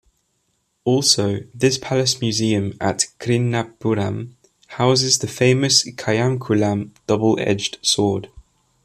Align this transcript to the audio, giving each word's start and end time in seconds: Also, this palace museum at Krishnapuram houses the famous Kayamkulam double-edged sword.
Also, 0.83 1.41
this 1.53 1.77
palace 1.77 2.21
museum 2.21 2.75
at 2.81 3.05
Krishnapuram 3.19 4.31
houses 4.65 5.19
the 5.19 5.27
famous 5.27 5.87
Kayamkulam 5.91 6.89
double-edged 7.05 7.77
sword. 7.83 8.29